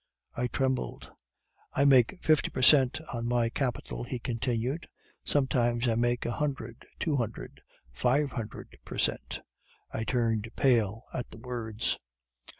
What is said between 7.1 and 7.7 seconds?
hundred,